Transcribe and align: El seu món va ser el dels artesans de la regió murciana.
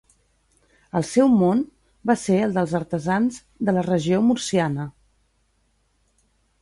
El 0.99 1.03
seu 1.09 1.27
món 1.41 1.59
va 2.11 2.15
ser 2.21 2.39
el 2.45 2.55
dels 2.57 2.73
artesans 2.79 3.37
de 3.69 3.77
la 3.79 3.85
regió 3.91 4.25
murciana. 4.31 4.87